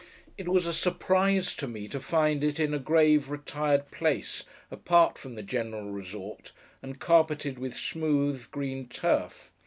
[0.35, 5.19] It was a surprise to me to find it in a grave retired place, apart
[5.19, 9.51] from the general resort, and carpeted with smooth green turf.